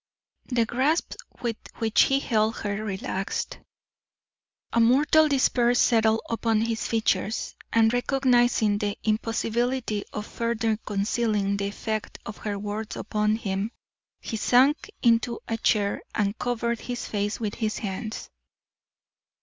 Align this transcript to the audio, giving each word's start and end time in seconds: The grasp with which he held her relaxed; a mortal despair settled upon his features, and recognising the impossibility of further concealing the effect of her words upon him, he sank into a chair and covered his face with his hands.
The 0.47 0.65
grasp 0.65 1.13
with 1.43 1.57
which 1.77 2.01
he 2.05 2.19
held 2.19 2.57
her 2.61 2.83
relaxed; 2.83 3.59
a 4.73 4.79
mortal 4.79 5.27
despair 5.27 5.75
settled 5.75 6.21
upon 6.27 6.61
his 6.61 6.87
features, 6.87 7.53
and 7.71 7.93
recognising 7.93 8.79
the 8.79 8.97
impossibility 9.03 10.03
of 10.11 10.25
further 10.25 10.77
concealing 10.77 11.57
the 11.57 11.67
effect 11.67 12.17
of 12.25 12.37
her 12.37 12.57
words 12.57 12.95
upon 12.95 13.35
him, 13.35 13.71
he 14.19 14.37
sank 14.37 14.89
into 15.03 15.39
a 15.47 15.57
chair 15.57 16.01
and 16.15 16.35
covered 16.39 16.79
his 16.79 17.05
face 17.07 17.39
with 17.39 17.53
his 17.53 17.77
hands. 17.77 18.31